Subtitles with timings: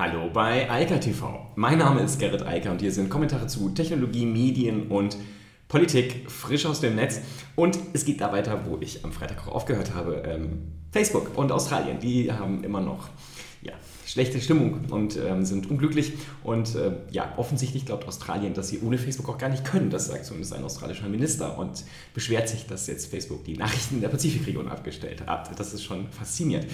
[0.00, 1.52] Hallo bei Eika TV.
[1.56, 5.18] Mein Name ist Gerrit Eiker und hier sind Kommentare zu Technologie, Medien und
[5.68, 7.20] Politik frisch aus dem Netz.
[7.54, 10.22] Und es geht da weiter, wo ich am Freitag auch aufgehört habe.
[10.26, 13.10] Ähm, Facebook und Australien, die haben immer noch
[13.60, 13.74] ja,
[14.06, 16.14] schlechte Stimmung und ähm, sind unglücklich.
[16.44, 19.90] Und äh, ja, offensichtlich glaubt Australien, dass sie ohne Facebook auch gar nicht können.
[19.90, 24.00] Das sagt zumindest ein australischer Minister und beschwert sich, dass jetzt Facebook die Nachrichten in
[24.00, 25.60] der Pazifikregion abgestellt hat.
[25.60, 26.68] Das ist schon faszinierend.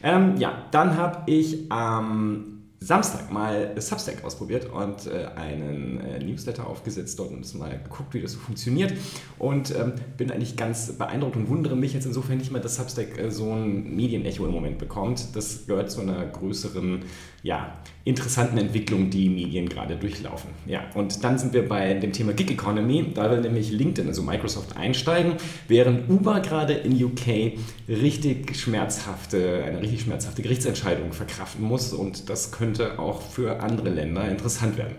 [0.00, 6.66] Ähm, ja, dann habe ich am Samstag mal Substack ausprobiert und äh, einen äh, Newsletter
[6.66, 8.94] aufgesetzt dort und mal geguckt, wie das so funktioniert.
[9.38, 13.18] Und ähm, bin eigentlich ganz beeindruckt und wundere mich jetzt insofern nicht mehr, dass Substack
[13.18, 15.34] äh, so ein Medienecho im Moment bekommt.
[15.34, 17.00] Das gehört zu einer größeren,
[17.42, 20.50] ja, interessanten Entwicklung, die Medien gerade durchlaufen.
[20.64, 23.12] Ja, und dann sind wir bei dem Thema Gig Economy.
[23.12, 25.34] Da will nämlich LinkedIn, also Microsoft, einsteigen,
[25.66, 32.52] während Uber gerade in UK richtig schmerzhafte, eine richtig schmerzhafte Gerichtsentscheidung verkraften muss und das
[32.52, 34.96] könnte könnte auch für andere Länder interessant werden.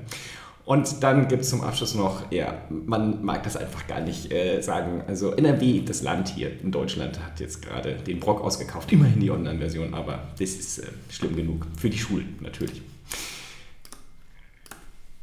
[0.65, 4.61] Und dann gibt es zum Abschluss noch, ja, man mag das einfach gar nicht äh,
[4.61, 5.03] sagen.
[5.07, 8.91] Also NRW, das Land hier in Deutschland, hat jetzt gerade den Brock ausgekauft.
[8.91, 11.66] Immerhin die Online-Version, aber das ist äh, schlimm genug.
[11.75, 12.81] Für die Schulen natürlich.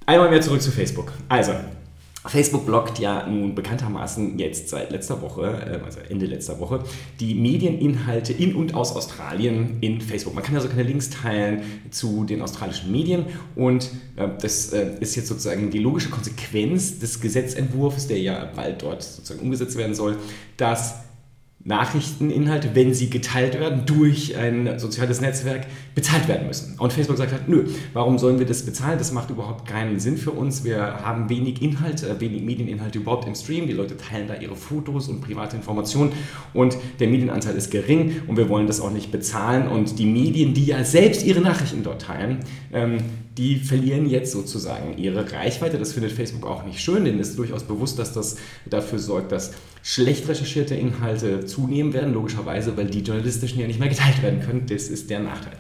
[0.05, 1.13] Einmal mehr zurück zu Facebook.
[1.29, 1.53] Also,
[2.29, 6.85] Facebook blockt ja nun bekanntermaßen jetzt seit letzter Woche, äh, also Ende letzter Woche,
[7.21, 10.35] die Medieninhalte in und aus Australien in Facebook.
[10.35, 15.15] Man kann also keine Links teilen zu den australischen Medien und äh, das äh, ist
[15.17, 20.17] jetzt sozusagen die logische Konsequenz des Gesetzentwurfs, der ja bald dort sozusagen umgesetzt werden soll,
[20.57, 21.06] dass
[21.67, 26.79] Nachrichteninhalte, wenn sie geteilt werden durch ein soziales Netzwerk, bezahlt werden müssen.
[26.79, 28.99] Und Facebook sagt halt, nö, warum sollen wir das bezahlen?
[28.99, 30.63] Das macht überhaupt keinen Sinn für uns.
[30.63, 33.67] Wir haben wenig Inhalte, äh, wenig Medieninhalte überhaupt im Stream.
[33.67, 36.13] Die Leute teilen da ihre Fotos und private Informationen
[36.55, 39.67] und der Medienanteil ist gering und wir wollen das auch nicht bezahlen.
[39.67, 42.99] Und die Medien, die ja selbst ihre Nachrichten dort teilen, ähm,
[43.37, 45.79] die verlieren jetzt sozusagen ihre Reichweite.
[45.79, 49.33] Das findet Facebook auch nicht schön, denn es ist durchaus bewusst, dass das dafür sorgt,
[49.33, 49.53] dass
[49.87, 54.67] schlecht recherchierte Inhalte zunehmen werden, logischerweise, weil die journalistischen ja nicht mehr geteilt werden können.
[54.67, 55.53] Das ist der Nachteil.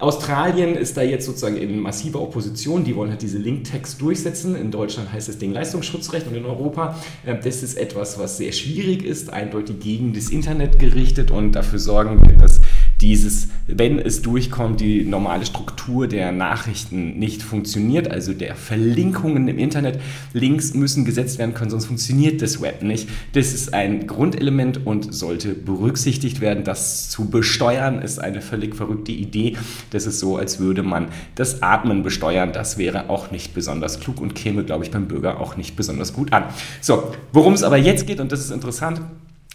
[0.00, 2.82] Australien ist da jetzt sozusagen in massiver Opposition.
[2.82, 4.56] Die wollen halt diese Linktext durchsetzen.
[4.56, 6.98] In Deutschland heißt das Ding Leistungsschutzrecht und in Europa.
[7.24, 11.78] Äh, das ist etwas, was sehr schwierig ist, eindeutig gegen das Internet gerichtet und dafür
[11.78, 12.60] sorgen wird, dass
[13.02, 19.58] dieses, wenn es durchkommt, die normale Struktur der Nachrichten nicht funktioniert, also der Verlinkungen im
[19.58, 20.00] Internet.
[20.32, 23.08] Links müssen gesetzt werden können, sonst funktioniert das Web nicht.
[23.32, 26.62] Das ist ein Grundelement und sollte berücksichtigt werden.
[26.62, 29.56] Das zu besteuern ist eine völlig verrückte Idee.
[29.90, 32.52] Das ist so, als würde man das Atmen besteuern.
[32.52, 36.12] Das wäre auch nicht besonders klug und käme, glaube ich, beim Bürger auch nicht besonders
[36.12, 36.44] gut an.
[36.80, 39.00] So, worum es aber jetzt geht, und das ist interessant,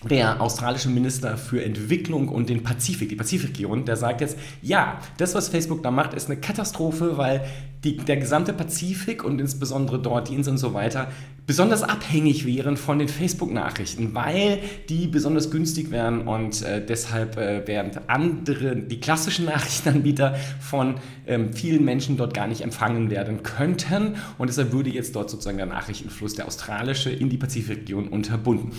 [0.04, 5.34] der australische Minister für Entwicklung und den Pazifik, die Pazifikregion, der sagt jetzt, ja, das,
[5.34, 7.44] was Facebook da macht, ist eine Katastrophe, weil
[7.84, 11.08] die, der gesamte Pazifik und insbesondere dort die Inseln und so weiter
[11.48, 14.60] besonders abhängig wären von den Facebook-Nachrichten, weil
[14.90, 21.54] die besonders günstig wären und äh, deshalb äh, während andere, die klassischen Nachrichtenanbieter von ähm,
[21.54, 25.68] vielen Menschen dort gar nicht empfangen werden könnten und deshalb würde jetzt dort sozusagen der
[25.68, 28.74] Nachrichtenfluss, der australische, in die Pazifikregion unterbunden.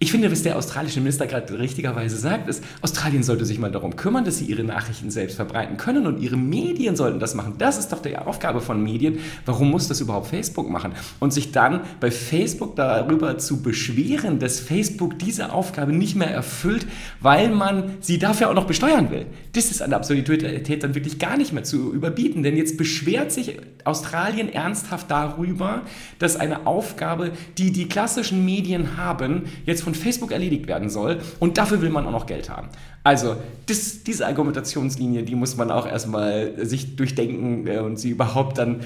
[0.00, 3.94] Ich finde, was der australische Minister gerade richtigerweise sagt, ist, Australien sollte sich mal darum
[3.94, 7.54] kümmern, dass sie ihre Nachrichten selbst verbreiten können und ihre Medien sollten das machen.
[7.58, 9.20] Das ist doch die Aufgabe von Medien.
[9.46, 10.92] Warum muss das überhaupt Facebook machen?
[11.20, 16.88] Und sich dann bei Facebook darüber zu beschweren, dass Facebook diese Aufgabe nicht mehr erfüllt,
[17.20, 19.26] weil man sie dafür auch noch besteuern will.
[19.52, 23.30] Das ist an der Absurdität dann wirklich gar nicht mehr zu überbieten, denn jetzt beschwert
[23.30, 25.82] sich Australien ernsthaft darüber,
[26.18, 31.58] dass eine Aufgabe, die die klassischen Medien haben, jetzt von Facebook erledigt werden soll und
[31.58, 32.68] dafür will man auch noch Geld haben.
[33.04, 33.36] Also
[33.66, 38.80] das, diese Argumentationslinie, die muss man auch erstmal sich durchdenken äh, und sie überhaupt dann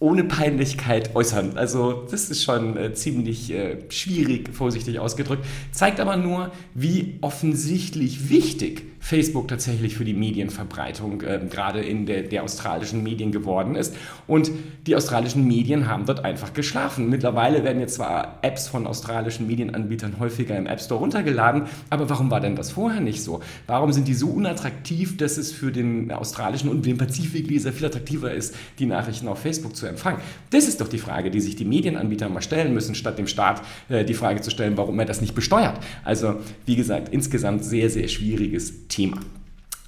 [0.00, 1.56] ohne Peinlichkeit äußern.
[1.56, 5.44] Also das ist schon äh, ziemlich äh, schwierig, vorsichtig ausgedrückt.
[5.72, 12.24] Zeigt aber nur, wie offensichtlich wichtig Facebook tatsächlich für die Medienverbreitung äh, gerade in der,
[12.24, 13.96] der, australischen Medien geworden ist.
[14.26, 14.50] Und
[14.86, 17.08] die australischen Medien haben dort einfach geschlafen.
[17.08, 22.30] Mittlerweile werden jetzt zwar Apps von australischen Medienanbietern häufiger im App Store runtergeladen, aber warum
[22.30, 23.40] war denn das vorher nicht so?
[23.66, 28.34] Warum sind die so unattraktiv, dass es für den australischen und den Pazifikleser viel attraktiver
[28.34, 30.20] ist, die Nachrichten auf Facebook zu empfangen?
[30.50, 33.62] Das ist doch die Frage, die sich die Medienanbieter mal stellen müssen, statt dem Staat
[33.88, 35.80] äh, die Frage zu stellen, warum er das nicht besteuert.
[36.04, 36.34] Also,
[36.66, 38.97] wie gesagt, insgesamt sehr, sehr schwieriges Thema.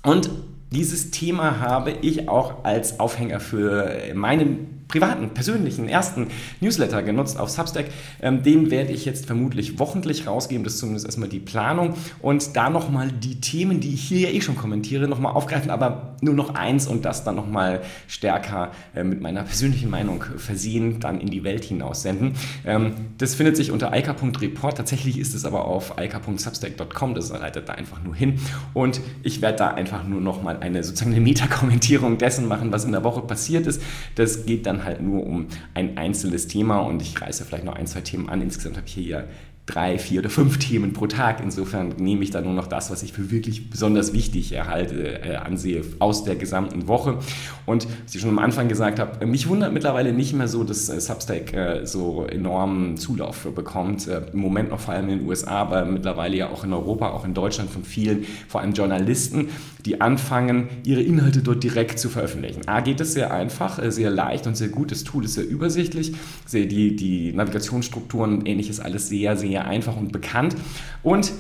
[0.03, 0.31] Und
[0.73, 6.27] dieses Thema habe ich auch als Aufhänger für meinen privaten, persönlichen, ersten
[6.61, 7.87] Newsletter genutzt auf Substack.
[8.21, 10.65] Ähm, den werde ich jetzt vermutlich wochentlich rausgeben.
[10.65, 11.95] Das ist zumindest erstmal die Planung.
[12.21, 16.17] Und da nochmal die Themen, die ich hier ja eh schon kommentiere, nochmal aufgreifen, aber
[16.21, 21.21] nur noch eins und das dann nochmal stärker äh, mit meiner persönlichen Meinung versehen, dann
[21.21, 22.35] in die Welt hinaus senden.
[22.67, 24.77] Ähm, das findet sich unter alka.report.
[24.77, 27.15] Tatsächlich ist es aber auf alka.substack.com.
[27.15, 28.41] Das leitet da einfach nur hin.
[28.75, 32.93] Und ich werde da einfach nur nochmal eine sozusagen eine Metakommentierung dessen machen, was in
[32.93, 33.81] der Woche passiert ist.
[34.17, 37.87] Das geht dann halt nur um ein einzelnes Thema und ich reiße vielleicht noch ein,
[37.87, 38.43] zwei Themen an.
[38.43, 39.25] Insgesamt habe ich hier ja
[39.67, 41.41] drei, vier oder fünf Themen pro Tag.
[41.43, 45.37] Insofern nehme ich da nur noch das, was ich für wirklich besonders wichtig erhalte, äh,
[45.37, 47.19] ansehe aus der gesamten Woche.
[47.67, 50.89] Und was ich schon am Anfang gesagt habe, mich wundert mittlerweile nicht mehr so, dass
[50.89, 54.09] äh, Substack äh, so enormen Zulauf bekommt.
[54.09, 57.11] Äh, Im Moment noch vor allem in den USA, aber mittlerweile ja auch in Europa,
[57.11, 59.49] auch in Deutschland von vielen, vor allem Journalisten,
[59.85, 62.67] die anfangen, ihre Inhalte dort direkt zu veröffentlichen.
[62.67, 64.91] A, geht es sehr einfach, äh, sehr leicht und sehr gut.
[64.91, 66.13] Das Tool ist sehr übersichtlich.
[66.53, 70.55] Die, die Navigationsstrukturen und ähnliches alles sehr, sehr sehr einfach und bekannt.
[71.03, 71.33] Und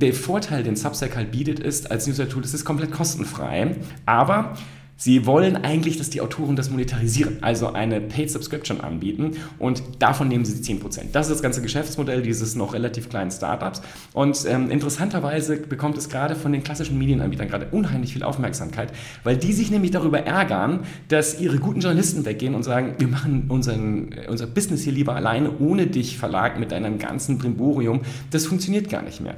[0.00, 4.54] der Vorteil, den Substack halt bietet, ist, als Newsletter-Tool, es ist komplett kostenfrei, aber
[4.96, 10.28] Sie wollen eigentlich, dass die Autoren das monetarisieren, also eine Paid Subscription anbieten und davon
[10.28, 11.10] nehmen sie 10%.
[11.12, 13.82] Das ist das ganze Geschäftsmodell dieses noch relativ kleinen Startups
[14.12, 18.92] und ähm, interessanterweise bekommt es gerade von den klassischen Medienanbietern gerade unheimlich viel Aufmerksamkeit,
[19.24, 23.46] weil die sich nämlich darüber ärgern, dass ihre guten Journalisten weggehen und sagen, wir machen
[23.48, 28.02] unseren, unser Business hier lieber alleine, ohne dich Verlag mit deinem ganzen Brimborium.
[28.30, 29.34] Das funktioniert gar nicht mehr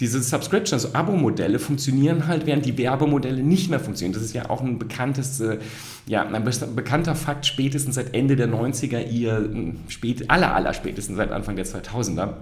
[0.00, 4.14] diese Subscription, also Abo-Modelle funktionieren halt, während die Werbemodelle nicht mehr funktionieren.
[4.14, 5.58] Das ist ja auch ein bekanntes, äh,
[6.06, 6.44] ja, ein
[6.74, 9.50] bekannter Fakt, spätestens seit Ende der 90er, ihr
[9.88, 12.32] spät, aller, aller spätestens seit Anfang der 2000er.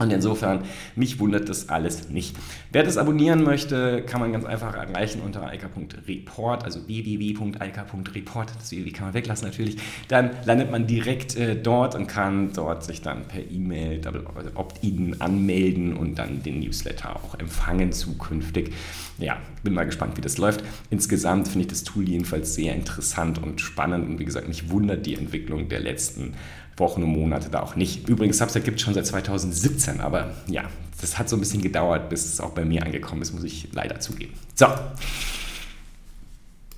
[0.00, 0.62] Und insofern,
[0.96, 2.34] mich wundert das alles nicht.
[2.72, 8.50] Wer das abonnieren möchte, kann man ganz einfach erreichen unter alka.report, also www.alka.report.
[8.58, 9.76] Das www kann man weglassen natürlich.
[10.08, 14.24] Dann landet man direkt äh, dort und kann dort sich dann per E-Mail, Double
[14.54, 18.72] Opt-in anmelden und dann den Newsletter auch empfangen zukünftig.
[19.18, 20.64] Ja, bin mal gespannt, wie das läuft.
[20.88, 25.04] Insgesamt finde ich das Tool jedenfalls sehr interessant und spannend und wie gesagt, mich wundert
[25.04, 26.32] die Entwicklung der letzten
[26.80, 28.08] Wochen und Monate da auch nicht.
[28.08, 30.64] Übrigens, Substack gibt es schon seit 2017, aber ja,
[31.00, 33.68] das hat so ein bisschen gedauert, bis es auch bei mir angekommen ist, muss ich
[33.72, 34.34] leider zugeben.
[34.54, 34.66] So,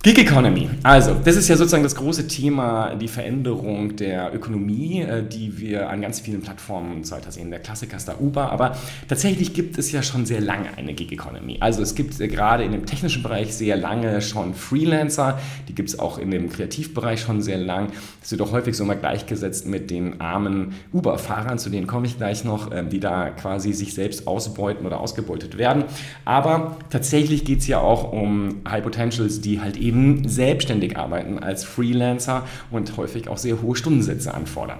[0.05, 0.69] Gig Economy.
[0.83, 5.89] Also, das ist ja sozusagen das große Thema, die Veränderung der Ökonomie, äh, die wir
[5.89, 7.51] an ganz vielen Plattformen weiter sehen.
[7.51, 8.75] Der Klassiker ist da Uber, aber
[9.07, 11.55] tatsächlich gibt es ja schon sehr lange eine Gig Economy.
[11.61, 15.39] Also, es gibt äh, gerade in dem technischen Bereich sehr lange schon Freelancer,
[15.69, 17.87] die gibt es auch in dem Kreativbereich schon sehr lang.
[18.19, 22.17] Das wird auch häufig so mal gleichgesetzt mit den armen Uber-Fahrern, zu denen komme ich
[22.17, 25.85] gleich noch, ähm, die da quasi sich selbst ausbeuten oder ausgebeutet werden.
[26.25, 31.39] Aber tatsächlich geht es ja auch um High Potentials, die halt eben eben selbstständig arbeiten
[31.39, 34.79] als Freelancer und häufig auch sehr hohe Stundensätze anfordern.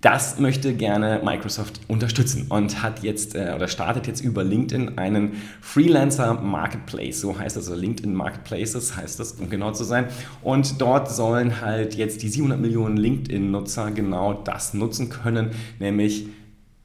[0.00, 5.34] Das möchte gerne Microsoft unterstützen und hat jetzt äh, oder startet jetzt über LinkedIn einen
[5.60, 7.20] Freelancer Marketplace.
[7.20, 10.06] So heißt das, also LinkedIn Marketplaces heißt das, um genau zu sein.
[10.42, 16.26] Und dort sollen halt jetzt die 700 Millionen LinkedIn-Nutzer genau das nutzen können, nämlich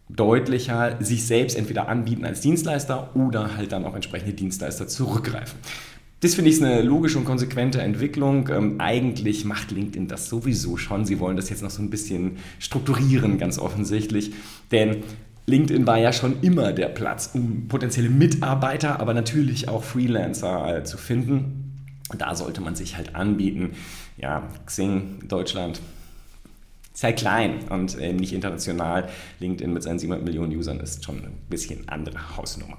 [0.09, 5.57] deutlicher sich selbst entweder anbieten als Dienstleister oder halt dann auch entsprechende Dienstleister zurückgreifen.
[6.19, 8.49] Das finde ich eine logische und konsequente Entwicklung.
[8.49, 11.05] Ähm, eigentlich macht LinkedIn das sowieso schon.
[11.05, 14.33] Sie wollen das jetzt noch so ein bisschen strukturieren, ganz offensichtlich.
[14.71, 15.03] Denn
[15.45, 20.83] LinkedIn war ja schon immer der Platz, um potenzielle Mitarbeiter, aber natürlich auch Freelancer äh,
[20.83, 21.85] zu finden.
[22.17, 23.71] Da sollte man sich halt anbieten.
[24.17, 25.81] Ja, Xing, Deutschland,
[26.93, 29.07] sehr klein und äh, nicht international.
[29.39, 32.77] LinkedIn mit seinen 700 Millionen Usern ist schon ein bisschen andere Hausnummer.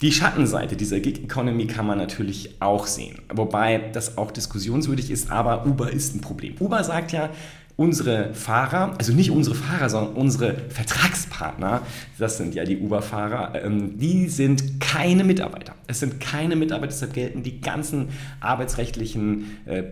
[0.00, 5.30] Die Schattenseite dieser Gig Economy kann man natürlich auch sehen, wobei das auch diskussionswürdig ist,
[5.30, 6.54] aber Uber ist ein Problem.
[6.58, 7.28] Uber sagt ja,
[7.76, 11.82] unsere Fahrer, also nicht unsere Fahrer, sondern unsere Vertragspartner,
[12.18, 15.74] das sind ja die Uber-Fahrer, ähm, die sind keine Mitarbeiter.
[15.86, 18.08] Es sind keine Mitarbeiter, deshalb gelten die ganzen
[18.40, 19.82] arbeitsrechtlichen äh,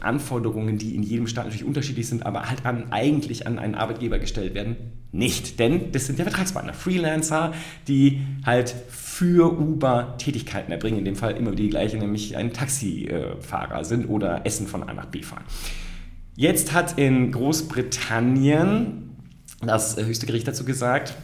[0.00, 4.18] Anforderungen, die in jedem Staat natürlich unterschiedlich sind, aber halt an, eigentlich an einen Arbeitgeber
[4.18, 4.76] gestellt werden,
[5.12, 5.58] nicht.
[5.58, 7.52] Denn das sind ja Vertragspartner, Freelancer,
[7.86, 8.74] die halt
[9.12, 14.46] für Uber Tätigkeiten erbringen, in dem Fall immer die gleiche, nämlich ein Taxifahrer sind oder
[14.46, 15.44] Essen von A nach B fahren.
[16.34, 19.10] Jetzt hat in Großbritannien
[19.60, 21.14] das höchste Gericht dazu gesagt,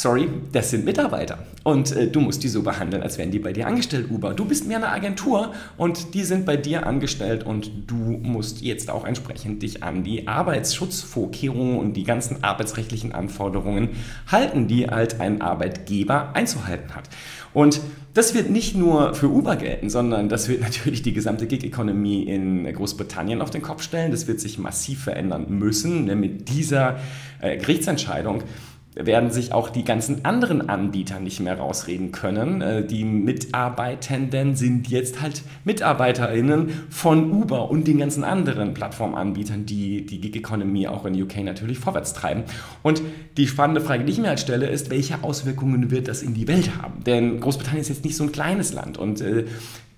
[0.00, 1.38] sorry, das sind Mitarbeiter.
[1.62, 4.32] Und äh, du musst die so behandeln, als wären die bei dir angestellt, Uber.
[4.32, 8.90] Du bist mehr eine Agentur und die sind bei dir angestellt und du musst jetzt
[8.90, 13.90] auch entsprechend dich an die Arbeitsschutzvorkehrungen und die ganzen arbeitsrechtlichen Anforderungen
[14.26, 17.10] halten, die halt ein Arbeitgeber einzuhalten hat.
[17.52, 17.80] Und
[18.14, 22.72] das wird nicht nur für Uber gelten, sondern das wird natürlich die gesamte Gig-Economy in
[22.72, 24.12] Großbritannien auf den Kopf stellen.
[24.12, 26.98] Das wird sich massiv verändern müssen mit dieser
[27.40, 28.44] äh, Gerichtsentscheidung
[28.94, 32.60] werden sich auch die ganzen anderen Anbieter nicht mehr rausreden können.
[32.60, 40.04] Äh, die Mitarbeitenden sind jetzt halt MitarbeiterInnen von Uber und den ganzen anderen Plattformanbietern, die
[40.04, 42.42] die Gig Economy auch in UK natürlich vorwärts treiben.
[42.82, 43.02] Und
[43.36, 46.48] die spannende Frage, die ich mir halt stelle, ist, welche Auswirkungen wird das in die
[46.48, 47.04] Welt haben?
[47.04, 49.44] Denn Großbritannien ist jetzt nicht so ein kleines Land und äh,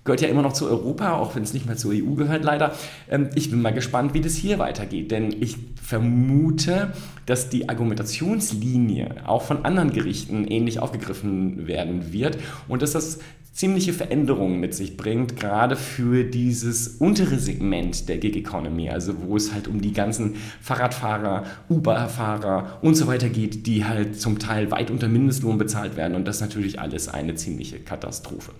[0.03, 2.73] gehört ja immer noch zu Europa, auch wenn es nicht mehr zur EU gehört, leider.
[3.09, 6.93] Ähm, ich bin mal gespannt, wie das hier weitergeht, denn ich vermute,
[7.25, 13.19] dass die Argumentationslinie auch von anderen Gerichten ähnlich aufgegriffen werden wird und dass das
[13.53, 19.37] ziemliche Veränderungen mit sich bringt, gerade für dieses untere Segment der Gig Economy, also wo
[19.37, 24.71] es halt um die ganzen Fahrradfahrer, Uber-Fahrer und so weiter geht, die halt zum Teil
[24.71, 28.53] weit unter Mindestlohn bezahlt werden und das natürlich alles eine ziemliche Katastrophe.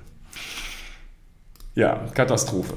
[1.76, 2.76] Ja, Katastrophe.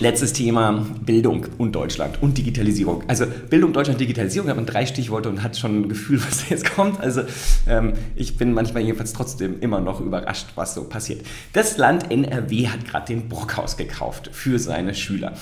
[0.00, 3.04] Letztes Thema, Bildung und Deutschland und Digitalisierung.
[3.06, 6.74] Also Bildung, Deutschland, Digitalisierung, hat man drei Stichworte und hat schon ein Gefühl, was jetzt
[6.74, 7.00] kommt.
[7.00, 7.22] Also
[7.68, 11.26] ähm, ich bin manchmal jedenfalls trotzdem immer noch überrascht, was so passiert.
[11.52, 15.34] Das Land NRW hat gerade den Brockhaus gekauft für seine Schüler.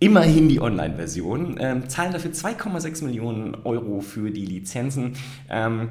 [0.00, 5.14] Immerhin die Online-Version, ähm, zahlen dafür 2,6 Millionen Euro für die Lizenzen.
[5.48, 5.90] Ähm,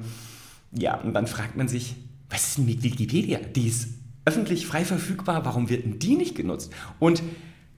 [0.74, 1.96] ja, und dann fragt man sich,
[2.30, 3.40] was ist denn mit Wikipedia?
[3.56, 6.72] Die ist öffentlich frei verfügbar, warum wird denn die nicht genutzt?
[7.00, 7.22] Und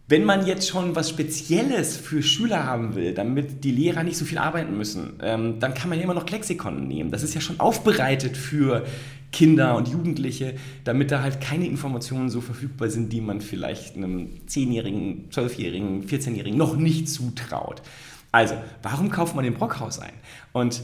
[0.08, 4.26] wenn man jetzt schon was Spezielles für Schüler haben will, damit die Lehrer nicht so
[4.26, 7.10] viel arbeiten müssen, ähm, dann kann man ja immer noch Lexikon nehmen.
[7.10, 8.86] Das ist ja schon aufbereitet für
[9.32, 14.30] Kinder und Jugendliche, damit da halt keine Informationen so verfügbar sind, die man vielleicht einem
[14.48, 17.82] 10-Jährigen, 12-Jährigen, 14-Jährigen noch nicht zutraut.
[18.32, 20.14] Also, warum kauft man den Brockhaus ein?
[20.54, 20.84] Und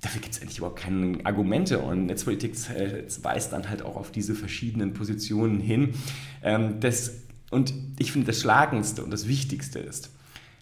[0.00, 4.10] dafür gibt es eigentlich überhaupt keine Argumente und Netzpolitik äh, weist dann halt auch auf
[4.10, 5.94] diese verschiedenen Positionen hin.
[6.42, 7.12] Ähm, das,
[7.50, 10.10] und ich finde, das Schlagendste und das Wichtigste ist,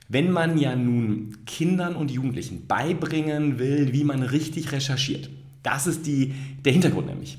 [0.09, 5.29] wenn man ja nun Kindern und Jugendlichen beibringen will, wie man richtig recherchiert,
[5.63, 7.39] das ist die, der Hintergrund nämlich,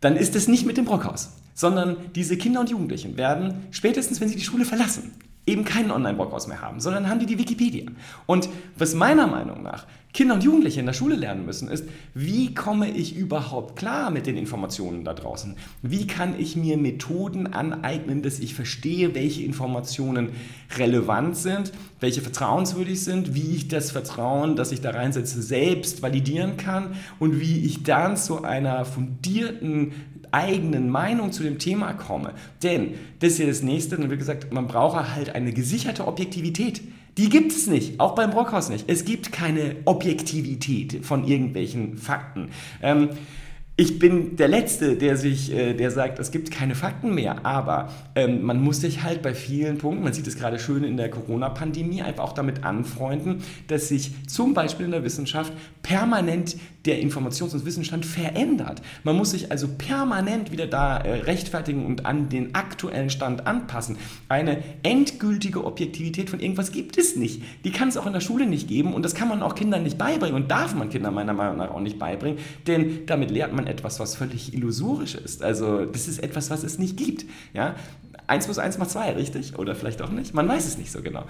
[0.00, 4.28] dann ist es nicht mit dem Brockhaus, sondern diese Kinder und Jugendlichen werden spätestens, wenn
[4.28, 5.12] sie die Schule verlassen,
[5.48, 7.90] eben keinen Online-Brockhaus mehr haben, sondern haben die die Wikipedia.
[8.26, 12.54] Und was meiner Meinung nach Kinder und Jugendliche in der Schule lernen müssen, ist, wie
[12.54, 15.54] komme ich überhaupt klar mit den Informationen da draußen?
[15.82, 20.30] Wie kann ich mir Methoden aneignen, dass ich verstehe, welche Informationen
[20.76, 26.56] relevant sind, welche vertrauenswürdig sind, wie ich das Vertrauen, das ich da reinsetze, selbst validieren
[26.56, 29.92] kann und wie ich dann zu einer fundierten
[30.32, 32.32] eigenen Meinung zu dem Thema komme.
[32.62, 36.82] Denn das ist ja das Nächste, dann wird gesagt, man braucht halt eine gesicherte Objektivität.
[37.16, 38.88] Die gibt es nicht, auch beim Brockhaus nicht.
[38.88, 42.50] Es gibt keine Objektivität von irgendwelchen Fakten.
[42.80, 43.10] Ähm,
[43.80, 47.90] ich bin der Letzte, der sich, äh, der sagt, es gibt keine Fakten mehr, aber
[48.16, 51.08] ähm, man muss sich halt bei vielen Punkten, man sieht es gerade schön in der
[51.10, 56.56] Corona-Pandemie, einfach auch damit anfreunden, dass sich zum Beispiel in der Wissenschaft permanent
[56.88, 58.82] der Informations- und Wissensstand verändert.
[59.04, 63.96] Man muss sich also permanent wieder da äh, rechtfertigen und an den aktuellen Stand anpassen.
[64.28, 67.42] Eine endgültige Objektivität von irgendwas gibt es nicht.
[67.64, 69.82] Die kann es auch in der Schule nicht geben und das kann man auch Kindern
[69.82, 73.52] nicht beibringen und darf man Kindern meiner Meinung nach auch nicht beibringen, denn damit lehrt
[73.52, 75.42] man etwas, was völlig illusorisch ist.
[75.42, 77.26] Also das ist etwas, was es nicht gibt.
[77.52, 77.76] Ja?
[78.28, 79.58] 1 plus 1 macht 2, richtig?
[79.58, 80.34] Oder vielleicht auch nicht.
[80.34, 81.24] Man weiß es nicht so genau.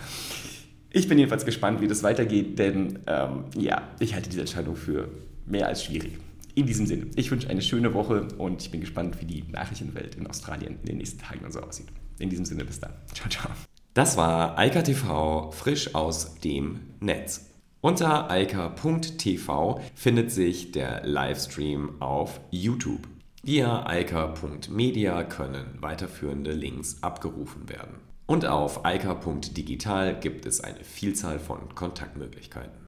[0.91, 5.09] Ich bin jedenfalls gespannt, wie das weitergeht, denn ähm, ja, ich halte diese Entscheidung für
[5.51, 6.19] mehr als schwierig.
[6.55, 10.17] In diesem Sinne, ich wünsche eine schöne Woche und ich bin gespannt, wie die Nachrichtenwelt
[10.17, 11.87] in Australien in den nächsten Tagen und so aussieht.
[12.19, 12.93] In diesem Sinne, bis dann.
[13.15, 13.51] Ciao, ciao.
[13.95, 17.47] Das war Eika TV frisch aus dem Netz.
[17.81, 23.07] Unter eika.tv findet sich der Livestream auf YouTube.
[23.45, 28.01] Via eika.media können weiterführende Links abgerufen werden.
[28.27, 32.88] Und auf eika.digital gibt es eine Vielzahl von Kontaktmöglichkeiten.